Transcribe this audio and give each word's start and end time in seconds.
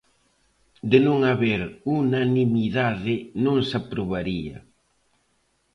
De 0.91 0.97
non 1.07 1.17
haber 1.31 1.61
unanimidade, 2.01 3.15
non 3.45 3.57
se 3.67 3.75
aprobaría. 3.81 4.57